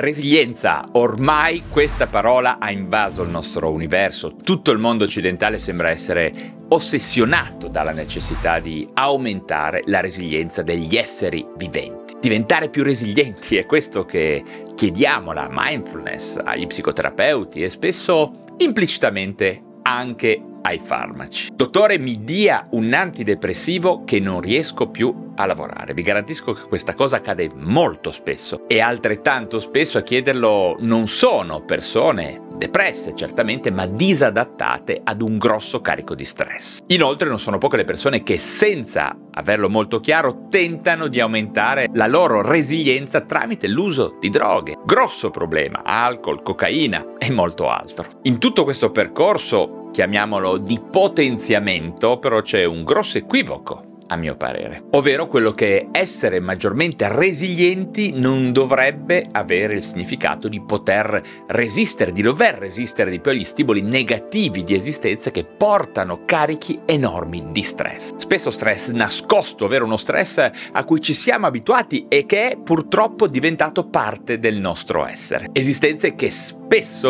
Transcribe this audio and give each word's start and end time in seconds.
Resilienza, 0.00 0.90
ormai 0.92 1.64
questa 1.68 2.06
parola 2.06 2.58
ha 2.60 2.70
invaso 2.70 3.24
il 3.24 3.30
nostro 3.30 3.72
universo. 3.72 4.36
Tutto 4.36 4.70
il 4.70 4.78
mondo 4.78 5.02
occidentale 5.02 5.58
sembra 5.58 5.90
essere 5.90 6.54
ossessionato 6.68 7.66
dalla 7.66 7.90
necessità 7.90 8.60
di 8.60 8.88
aumentare 8.94 9.82
la 9.86 9.98
resilienza 9.98 10.62
degli 10.62 10.94
esseri 10.94 11.44
viventi. 11.56 12.14
Diventare 12.20 12.68
più 12.68 12.84
resilienti 12.84 13.56
è 13.56 13.66
questo 13.66 14.04
che 14.04 14.44
chiediamo 14.76 15.32
alla 15.32 15.48
mindfulness, 15.50 16.36
agli 16.44 16.68
psicoterapeuti 16.68 17.64
e 17.64 17.68
spesso 17.68 18.44
implicitamente 18.58 19.60
anche 19.82 20.40
ai 20.62 20.78
farmaci. 20.78 21.48
Dottore, 21.52 21.98
mi 21.98 22.22
dia 22.22 22.68
un 22.70 22.92
antidepressivo 22.92 24.04
che 24.04 24.20
non 24.20 24.40
riesco 24.40 24.90
più 24.90 25.27
a 25.38 25.46
lavorare. 25.46 25.94
Vi 25.94 26.02
garantisco 26.02 26.52
che 26.52 26.62
questa 26.62 26.94
cosa 26.94 27.16
accade 27.16 27.48
molto 27.54 28.10
spesso 28.10 28.64
e 28.66 28.80
altrettanto 28.80 29.58
spesso 29.60 29.98
a 29.98 30.02
chiederlo 30.02 30.76
non 30.80 31.08
sono 31.08 31.64
persone 31.64 32.46
depresse 32.58 33.14
certamente, 33.14 33.70
ma 33.70 33.86
disadattate 33.86 35.00
ad 35.02 35.22
un 35.22 35.38
grosso 35.38 35.80
carico 35.80 36.14
di 36.14 36.24
stress. 36.24 36.80
Inoltre 36.88 37.28
non 37.28 37.38
sono 37.38 37.56
poche 37.56 37.76
le 37.76 37.84
persone 37.84 38.22
che 38.22 38.38
senza 38.38 39.16
averlo 39.30 39.70
molto 39.70 40.00
chiaro 40.00 40.48
tentano 40.48 41.06
di 41.06 41.20
aumentare 41.20 41.86
la 41.92 42.08
loro 42.08 42.42
resilienza 42.42 43.20
tramite 43.20 43.68
l'uso 43.68 44.16
di 44.18 44.28
droghe. 44.28 44.76
Grosso 44.84 45.30
problema, 45.30 45.82
alcol, 45.84 46.42
cocaina 46.42 47.14
e 47.16 47.30
molto 47.30 47.68
altro. 47.68 48.04
In 48.22 48.38
tutto 48.38 48.64
questo 48.64 48.90
percorso, 48.90 49.88
chiamiamolo 49.92 50.58
di 50.58 50.80
potenziamento, 50.90 52.18
però 52.18 52.42
c'è 52.42 52.64
un 52.64 52.82
grosso 52.82 53.18
equivoco 53.18 53.87
a 54.08 54.16
mio 54.16 54.36
parere. 54.36 54.84
Ovvero 54.90 55.26
quello 55.26 55.52
che 55.52 55.88
essere 55.92 56.40
maggiormente 56.40 57.08
resilienti 57.08 58.18
non 58.18 58.52
dovrebbe 58.52 59.26
avere 59.32 59.74
il 59.74 59.82
significato 59.82 60.48
di 60.48 60.60
poter 60.60 61.22
resistere, 61.46 62.12
di 62.12 62.22
dover 62.22 62.56
resistere 62.56 63.10
di 63.10 63.20
più 63.20 63.30
agli 63.30 63.44
stimoli 63.44 63.80
negativi 63.82 64.64
di 64.64 64.74
esistenza 64.74 65.30
che 65.30 65.44
portano 65.44 66.22
carichi 66.24 66.78
enormi 66.84 67.48
di 67.50 67.62
stress. 67.62 68.14
Spesso 68.16 68.50
stress 68.50 68.88
nascosto, 68.88 69.66
ovvero 69.66 69.84
uno 69.84 69.96
stress 69.96 70.50
a 70.72 70.84
cui 70.84 71.00
ci 71.00 71.14
siamo 71.14 71.46
abituati 71.46 72.06
e 72.08 72.26
che 72.26 72.50
è 72.50 72.56
purtroppo 72.56 73.26
diventato 73.26 73.86
parte 73.86 74.38
del 74.38 74.60
nostro 74.60 75.06
essere. 75.06 75.48
Esistenze 75.52 76.14
che 76.14 76.30
spesso 76.30 76.57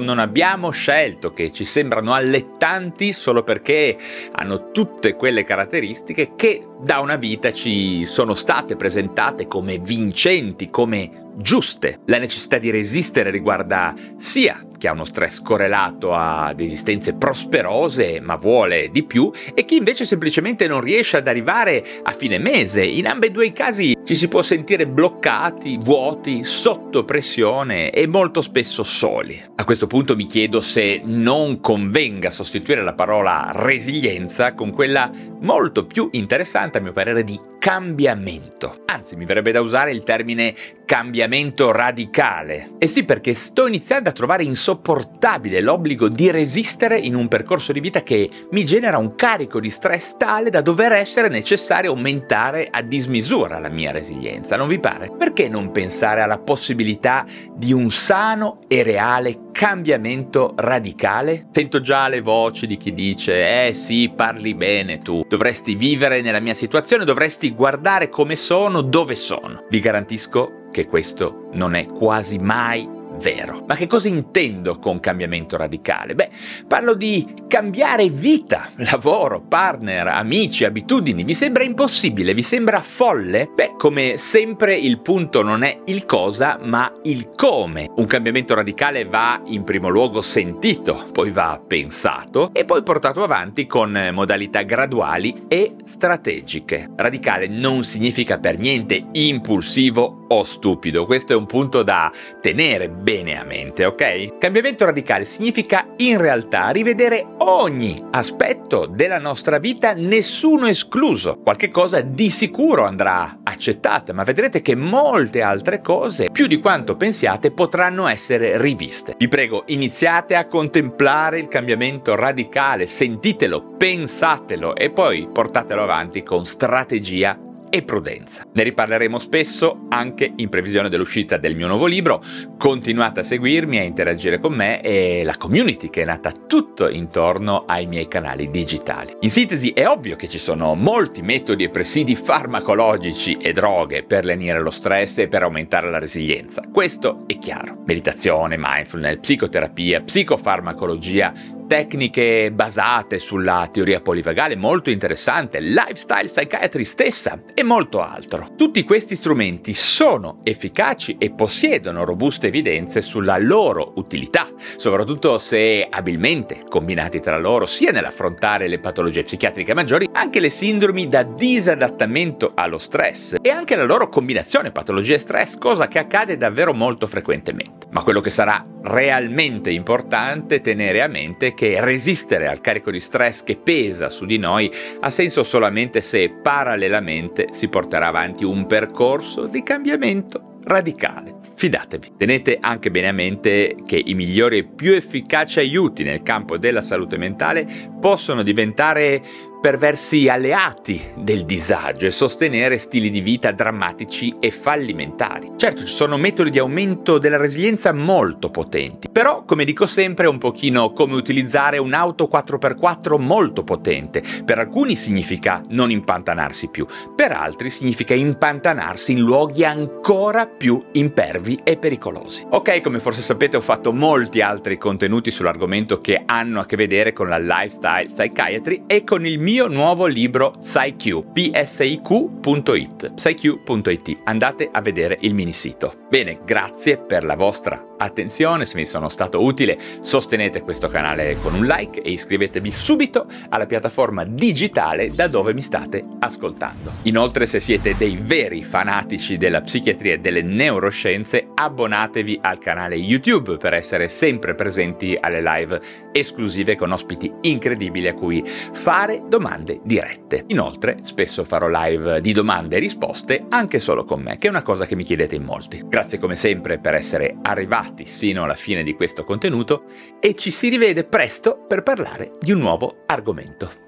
non 0.00 0.18
abbiamo 0.18 0.70
scelto, 0.70 1.32
che 1.32 1.52
ci 1.52 1.64
sembrano 1.64 2.12
allettanti 2.12 3.12
solo 3.12 3.44
perché 3.44 3.96
hanno 4.32 4.70
tutte 4.72 5.14
quelle 5.14 5.44
caratteristiche 5.44 6.32
che 6.34 6.66
da 6.80 6.98
una 6.98 7.16
vita 7.16 7.52
ci 7.52 8.04
sono 8.04 8.34
state 8.34 8.74
presentate 8.74 9.46
come 9.46 9.78
vincenti, 9.78 10.70
come 10.70 11.23
giuste. 11.36 12.00
La 12.06 12.18
necessità 12.18 12.58
di 12.58 12.70
resistere 12.70 13.30
riguarda 13.30 13.94
sia 14.16 14.64
chi 14.84 14.86
ha 14.86 14.92
uno 14.92 15.04
stress 15.04 15.40
correlato 15.40 16.12
ad 16.12 16.60
esistenze 16.60 17.14
prosperose 17.14 18.20
ma 18.20 18.36
vuole 18.36 18.90
di 18.90 19.02
più 19.04 19.30
e 19.54 19.64
chi 19.64 19.76
invece 19.76 20.04
semplicemente 20.04 20.66
non 20.66 20.80
riesce 20.80 21.16
ad 21.16 21.26
arrivare 21.26 21.82
a 22.02 22.12
fine 22.12 22.38
mese. 22.38 22.84
In 22.84 23.06
ambedue 23.06 23.46
i 23.46 23.52
casi 23.52 23.96
ci 24.04 24.14
si 24.14 24.28
può 24.28 24.42
sentire 24.42 24.86
bloccati, 24.86 25.78
vuoti, 25.80 26.44
sotto 26.44 27.04
pressione 27.04 27.90
e 27.90 28.06
molto 28.06 28.42
spesso 28.42 28.82
soli. 28.82 29.40
A 29.54 29.64
questo 29.64 29.86
punto 29.86 30.14
mi 30.14 30.26
chiedo 30.26 30.60
se 30.60 31.00
non 31.02 31.60
convenga 31.60 32.28
sostituire 32.28 32.82
la 32.82 32.94
parola 32.94 33.50
resilienza 33.54 34.52
con 34.52 34.70
quella 34.70 35.10
molto 35.40 35.86
più 35.86 36.08
interessante 36.12 36.78
a 36.78 36.80
mio 36.80 36.92
parere 36.92 37.24
di 37.24 37.38
cambiamento. 37.64 38.82
Anzi, 38.84 39.16
mi 39.16 39.24
verrebbe 39.24 39.50
da 39.50 39.62
usare 39.62 39.90
il 39.90 40.02
termine 40.02 40.54
cambiamento 40.84 41.72
radicale. 41.72 42.72
E 42.78 42.86
sì, 42.86 43.04
perché 43.04 43.32
sto 43.32 43.66
iniziando 43.66 44.10
a 44.10 44.12
trovare 44.12 44.44
insopportabile 44.44 45.62
l'obbligo 45.62 46.08
di 46.08 46.30
resistere 46.30 46.98
in 46.98 47.14
un 47.14 47.26
percorso 47.26 47.72
di 47.72 47.80
vita 47.80 48.02
che 48.02 48.28
mi 48.50 48.66
genera 48.66 48.98
un 48.98 49.14
carico 49.14 49.60
di 49.60 49.70
stress 49.70 50.16
tale 50.18 50.50
da 50.50 50.60
dover 50.60 50.92
essere 50.92 51.28
necessario 51.28 51.92
aumentare 51.92 52.68
a 52.70 52.82
dismisura 52.82 53.58
la 53.58 53.70
mia 53.70 53.92
resilienza, 53.92 54.56
non 54.56 54.68
vi 54.68 54.78
pare? 54.78 55.10
Perché 55.16 55.48
non 55.48 55.70
pensare 55.70 56.20
alla 56.20 56.38
possibilità 56.38 57.24
di 57.54 57.72
un 57.72 57.90
sano 57.90 58.58
e 58.68 58.82
reale 58.82 59.50
cambiamento 59.52 60.52
radicale? 60.56 61.46
Sento 61.50 61.80
già 61.80 62.08
le 62.08 62.20
voci 62.20 62.66
di 62.66 62.76
chi 62.76 62.92
dice, 62.92 63.68
eh 63.68 63.74
sì, 63.74 64.12
parli 64.14 64.54
bene 64.54 64.98
tu, 64.98 65.24
dovresti 65.26 65.74
vivere 65.74 66.20
nella 66.20 66.40
mia 66.40 66.54
situazione, 66.54 67.04
dovresti 67.04 67.53
guardare 67.54 68.08
come 68.08 68.36
sono, 68.36 68.82
dove 68.82 69.14
sono. 69.14 69.64
Vi 69.68 69.80
garantisco 69.80 70.68
che 70.70 70.86
questo 70.86 71.48
non 71.52 71.74
è 71.74 71.86
quasi 71.86 72.38
mai 72.38 72.88
vero. 73.16 73.64
Ma 73.66 73.74
che 73.74 73.86
cosa 73.86 74.08
intendo 74.08 74.78
con 74.78 75.00
cambiamento 75.00 75.56
radicale? 75.56 76.14
Beh, 76.14 76.30
parlo 76.66 76.94
di 76.94 77.26
cambiare 77.48 78.08
vita, 78.08 78.70
lavoro, 78.76 79.40
partner, 79.40 80.08
amici, 80.08 80.64
abitudini. 80.64 81.24
Vi 81.24 81.34
sembra 81.34 81.62
impossibile? 81.62 82.34
Vi 82.34 82.42
sembra 82.42 82.80
folle? 82.80 83.50
Beh, 83.54 83.74
come 83.76 84.16
sempre 84.16 84.74
il 84.74 85.00
punto 85.00 85.42
non 85.42 85.62
è 85.62 85.80
il 85.86 86.04
cosa, 86.06 86.58
ma 86.62 86.90
il 87.04 87.30
come. 87.34 87.90
Un 87.96 88.06
cambiamento 88.06 88.54
radicale 88.54 89.04
va 89.04 89.40
in 89.46 89.64
primo 89.64 89.88
luogo 89.88 90.22
sentito, 90.22 91.06
poi 91.12 91.30
va 91.30 91.60
pensato 91.66 92.50
e 92.52 92.64
poi 92.64 92.82
portato 92.82 93.22
avanti 93.22 93.66
con 93.66 94.10
modalità 94.12 94.62
graduali 94.62 95.44
e 95.48 95.74
strategiche. 95.84 96.90
Radicale 96.96 97.46
non 97.46 97.84
significa 97.84 98.38
per 98.38 98.58
niente 98.58 99.06
impulsivo 99.12 100.23
o 100.34 100.42
stupido, 100.42 101.04
questo 101.04 101.32
è 101.32 101.36
un 101.36 101.46
punto 101.46 101.82
da 101.82 102.10
tenere 102.40 102.88
bene 102.88 103.38
a 103.38 103.44
mente, 103.44 103.84
ok? 103.84 104.38
Cambiamento 104.38 104.84
radicale 104.84 105.24
significa 105.24 105.86
in 105.98 106.18
realtà 106.18 106.70
rivedere 106.70 107.24
ogni 107.38 108.02
aspetto 108.10 108.86
della 108.86 109.18
nostra 109.18 109.58
vita, 109.58 109.92
nessuno 109.94 110.66
escluso. 110.66 111.38
Qualche 111.42 111.70
cosa 111.70 112.00
di 112.00 112.30
sicuro 112.30 112.84
andrà 112.84 113.38
accettata, 113.44 114.12
ma 114.12 114.24
vedrete 114.24 114.60
che 114.60 114.74
molte 114.74 115.40
altre 115.40 115.80
cose, 115.80 116.30
più 116.30 116.46
di 116.48 116.58
quanto 116.58 116.96
pensiate, 116.96 117.52
potranno 117.52 118.08
essere 118.08 118.60
riviste. 118.60 119.14
Vi 119.16 119.28
prego, 119.28 119.62
iniziate 119.66 120.34
a 120.34 120.46
contemplare 120.46 121.38
il 121.38 121.46
cambiamento 121.46 122.16
radicale, 122.16 122.88
sentitelo, 122.88 123.74
pensatelo 123.76 124.74
e 124.74 124.90
poi 124.90 125.28
portatelo 125.32 125.82
avanti 125.82 126.24
con 126.24 126.44
strategia 126.44 127.38
e 127.74 127.82
prudenza. 127.82 128.46
Ne 128.52 128.62
riparleremo 128.62 129.18
spesso 129.18 129.86
anche 129.88 130.32
in 130.36 130.48
previsione 130.48 130.88
dell'uscita 130.88 131.38
del 131.38 131.56
mio 131.56 131.66
nuovo 131.66 131.86
libro. 131.86 132.22
Continuate 132.56 133.18
a 133.18 133.22
seguirmi, 133.24 133.78
a 133.78 133.82
interagire 133.82 134.38
con 134.38 134.52
me 134.54 134.80
e 134.80 135.22
la 135.24 135.36
community 135.36 135.90
che 135.90 136.02
è 136.02 136.04
nata 136.04 136.30
tutto 136.30 136.88
intorno 136.88 137.64
ai 137.66 137.86
miei 137.88 138.06
canali 138.06 138.48
digitali. 138.48 139.16
In 139.22 139.30
sintesi 139.30 139.70
è 139.70 139.88
ovvio 139.88 140.14
che 140.14 140.28
ci 140.28 140.38
sono 140.38 140.76
molti 140.76 141.20
metodi 141.20 141.64
e 141.64 141.68
presidi 141.68 142.14
farmacologici 142.14 143.38
e 143.38 143.52
droghe 143.52 144.04
per 144.04 144.24
lenire 144.24 144.60
lo 144.60 144.70
stress 144.70 145.18
e 145.18 145.26
per 145.26 145.42
aumentare 145.42 145.90
la 145.90 145.98
resilienza. 145.98 146.62
Questo 146.72 147.24
è 147.26 147.36
chiaro. 147.38 147.82
Meditazione, 147.86 148.54
mindfulness, 148.56 149.18
psicoterapia, 149.18 150.00
psicofarmacologia, 150.00 151.32
tecniche 151.66 152.50
basate 152.52 153.18
sulla 153.18 153.68
teoria 153.72 154.00
polivagale 154.00 154.56
molto 154.56 154.90
interessante, 154.90 155.60
lifestyle 155.60 156.26
psychiatry 156.26 156.84
stessa 156.84 157.40
e 157.54 157.62
molto 157.62 158.00
altro. 158.00 158.52
Tutti 158.56 158.84
questi 158.84 159.14
strumenti 159.14 159.74
sono 159.74 160.40
efficaci 160.42 161.16
e 161.18 161.32
possiedono 161.32 162.04
robuste 162.04 162.48
evidenze 162.48 163.00
sulla 163.00 163.38
loro 163.38 163.92
utilità, 163.96 164.46
soprattutto 164.76 165.38
se 165.38 165.86
abilmente 165.88 166.64
combinati 166.68 167.20
tra 167.20 167.38
loro 167.38 167.66
sia 167.66 167.92
nell'affrontare 167.92 168.68
le 168.68 168.78
patologie 168.78 169.22
psichiatriche 169.22 169.74
maggiori, 169.74 170.08
anche 170.12 170.40
le 170.40 170.50
sindromi 170.50 171.06
da 171.06 171.22
disadattamento 171.22 172.52
allo 172.54 172.78
stress 172.78 173.36
e 173.40 173.50
anche 173.50 173.76
la 173.76 173.84
loro 173.84 174.08
combinazione 174.08 174.70
patologie 174.70 175.14
e 175.14 175.18
stress, 175.18 175.56
cosa 175.56 175.88
che 175.88 175.98
accade 175.98 176.36
davvero 176.36 176.74
molto 176.74 177.06
frequentemente. 177.06 177.86
Ma 177.90 178.02
quello 178.02 178.20
che 178.20 178.30
sarà 178.30 178.62
realmente 178.82 179.70
importante 179.70 180.60
tenere 180.60 181.00
a 181.00 181.08
mente 181.08 181.53
che 181.54 181.80
resistere 181.80 182.48
al 182.48 182.60
carico 182.60 182.90
di 182.90 183.00
stress 183.00 183.42
che 183.42 183.56
pesa 183.56 184.08
su 184.08 184.26
di 184.26 184.38
noi 184.38 184.70
ha 185.00 185.10
senso 185.10 185.42
solamente 185.42 186.00
se 186.00 186.30
parallelamente 186.30 187.48
si 187.52 187.68
porterà 187.68 188.08
avanti 188.08 188.44
un 188.44 188.66
percorso 188.66 189.46
di 189.46 189.62
cambiamento 189.62 190.58
radicale. 190.64 191.42
Fidatevi. 191.56 192.14
Tenete 192.16 192.58
anche 192.60 192.90
bene 192.90 193.08
a 193.08 193.12
mente 193.12 193.76
che 193.86 194.00
i 194.04 194.14
migliori 194.14 194.58
e 194.58 194.64
più 194.64 194.92
efficaci 194.92 195.60
aiuti 195.60 196.02
nel 196.02 196.22
campo 196.22 196.58
della 196.58 196.82
salute 196.82 197.16
mentale 197.16 197.66
possono 198.00 198.42
diventare 198.42 199.22
perversi 199.64 200.28
alleati 200.28 201.00
del 201.16 201.46
disagio 201.46 202.04
e 202.04 202.10
sostenere 202.10 202.76
stili 202.76 203.08
di 203.08 203.22
vita 203.22 203.50
drammatici 203.50 204.34
e 204.38 204.50
fallimentari. 204.50 205.52
Certo, 205.56 205.86
ci 205.86 205.94
sono 205.94 206.18
metodi 206.18 206.50
di 206.50 206.58
aumento 206.58 207.16
della 207.16 207.38
resilienza 207.38 207.90
molto 207.90 208.50
potenti, 208.50 209.08
però 209.08 209.44
come 209.46 209.64
dico 209.64 209.86
sempre 209.86 210.26
è 210.26 210.28
un 210.28 210.36
pochino 210.36 210.92
come 210.92 211.14
utilizzare 211.14 211.78
un'auto 211.78 212.28
4x4 212.30 213.18
molto 213.18 213.64
potente. 213.64 214.22
Per 214.44 214.58
alcuni 214.58 214.96
significa 214.96 215.62
non 215.70 215.90
impantanarsi 215.90 216.68
più, 216.68 216.86
per 217.16 217.32
altri 217.32 217.70
significa 217.70 218.12
impantanarsi 218.12 219.12
in 219.12 219.20
luoghi 219.20 219.64
ancora 219.64 220.46
più 220.46 220.78
impervi 220.92 221.60
e 221.64 221.78
pericolosi. 221.78 222.44
Ok, 222.50 222.82
come 222.82 223.00
forse 223.00 223.22
sapete 223.22 223.56
ho 223.56 223.62
fatto 223.62 223.94
molti 223.94 224.42
altri 224.42 224.76
contenuti 224.76 225.30
sull'argomento 225.30 225.96
che 226.00 226.22
hanno 226.26 226.60
a 226.60 226.66
che 226.66 226.76
vedere 226.76 227.14
con 227.14 227.30
la 227.30 227.38
lifestyle 227.38 228.08
psychiatry 228.08 228.82
e 228.86 229.04
con 229.04 229.24
il 229.24 229.38
mio 229.38 229.52
mio 229.54 229.68
nuovo 229.68 230.06
libro 230.06 230.50
PsyQ, 230.58 231.30
psiq.it, 231.32 233.14
psyq.it. 233.14 234.20
Andate 234.24 234.68
a 234.72 234.80
vedere 234.80 235.16
il 235.20 235.32
mini 235.32 235.52
sito. 235.52 236.03
Bene, 236.14 236.38
grazie 236.44 236.96
per 236.98 237.24
la 237.24 237.34
vostra 237.34 237.94
attenzione, 237.96 238.66
se 238.66 238.76
mi 238.76 238.86
sono 238.86 239.08
stato 239.08 239.42
utile 239.42 239.76
sostenete 239.98 240.60
questo 240.60 240.88
canale 240.88 241.38
con 241.40 241.54
un 241.54 241.64
like 241.64 242.02
e 242.02 242.10
iscrivetevi 242.10 242.70
subito 242.70 243.26
alla 243.48 243.66
piattaforma 243.66 244.24
digitale 244.24 245.10
da 245.10 245.26
dove 245.26 245.52
mi 245.54 245.62
state 245.62 246.04
ascoltando. 246.20 246.92
Inoltre 247.02 247.46
se 247.46 247.58
siete 247.58 247.96
dei 247.96 248.16
veri 248.16 248.62
fanatici 248.62 249.36
della 249.36 249.62
psichiatria 249.62 250.14
e 250.14 250.18
delle 250.18 250.42
neuroscienze 250.42 251.48
abbonatevi 251.52 252.38
al 252.42 252.58
canale 252.58 252.94
YouTube 252.94 253.56
per 253.56 253.74
essere 253.74 254.08
sempre 254.08 254.54
presenti 254.54 255.18
alle 255.18 255.42
live 255.42 255.80
esclusive 256.12 256.76
con 256.76 256.92
ospiti 256.92 257.32
incredibili 257.40 258.06
a 258.06 258.14
cui 258.14 258.44
fare 258.44 259.22
domande 259.26 259.80
dirette. 259.82 260.44
Inoltre 260.48 260.98
spesso 261.02 261.42
farò 261.42 261.66
live 261.68 262.20
di 262.20 262.32
domande 262.32 262.76
e 262.76 262.80
risposte 262.80 263.46
anche 263.48 263.80
solo 263.80 264.04
con 264.04 264.22
me, 264.22 264.38
che 264.38 264.46
è 264.46 264.50
una 264.50 264.62
cosa 264.62 264.86
che 264.86 264.94
mi 264.94 265.02
chiedete 265.02 265.34
in 265.34 265.42
molti. 265.42 265.82
Grazie 265.84 266.03
come 266.18 266.36
sempre 266.36 266.78
per 266.78 266.94
essere 266.94 267.36
arrivati 267.42 268.04
sino 268.06 268.44
alla 268.44 268.54
fine 268.54 268.82
di 268.82 268.94
questo 268.94 269.24
contenuto 269.24 269.84
e 270.20 270.34
ci 270.34 270.50
si 270.50 270.68
rivede 270.68 271.04
presto 271.04 271.64
per 271.66 271.82
parlare 271.82 272.32
di 272.40 272.52
un 272.52 272.58
nuovo 272.58 273.02
argomento. 273.06 273.82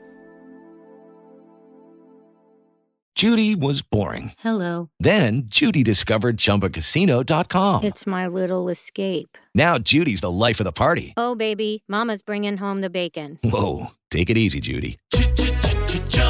Judy 3.16 3.54
was 3.54 3.80
boring. 3.80 4.32
Hello. 4.44 4.90
Then 5.00 5.44
Judy 5.46 5.82
discovered 5.82 6.36
ChumbaCasino.com. 6.36 7.82
It's 7.82 8.06
my 8.06 8.26
little 8.26 8.68
escape. 8.68 9.38
Now 9.54 9.78
Judy's 9.78 10.20
the 10.20 10.30
life 10.30 10.60
of 10.60 10.64
the 10.64 10.72
party. 10.72 11.14
Oh, 11.16 11.34
baby, 11.34 11.82
Mama's 11.88 12.20
bringing 12.20 12.58
home 12.58 12.82
the 12.82 12.90
bacon. 12.90 13.38
Whoa, 13.42 13.92
take 14.10 14.28
it 14.28 14.36
easy, 14.36 14.60
Judy. 14.60 14.98